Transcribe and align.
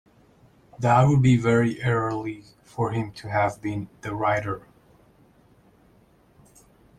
That 0.79 1.03
would 1.03 1.21
be 1.21 1.37
very 1.37 1.79
early 1.83 2.43
for 2.63 2.89
him 2.89 3.11
to 3.11 3.29
have 3.29 3.61
been 3.61 3.87
the 4.01 4.15
writer. 4.15 4.63